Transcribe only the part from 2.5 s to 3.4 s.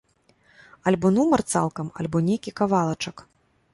кавалачак.